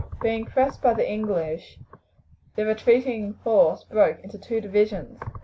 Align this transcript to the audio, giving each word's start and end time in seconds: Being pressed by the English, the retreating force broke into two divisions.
Being 0.19 0.45
pressed 0.45 0.81
by 0.81 0.95
the 0.95 1.07
English, 1.07 1.77
the 2.55 2.65
retreating 2.65 3.35
force 3.43 3.83
broke 3.83 4.17
into 4.23 4.39
two 4.39 4.59
divisions. 4.59 5.19